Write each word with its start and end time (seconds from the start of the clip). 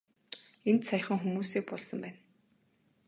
Энд 0.69 0.81
саяхан 0.89 1.17
хүмүүсийг 1.21 1.63
булсан 1.69 1.99
байна. 2.03 2.19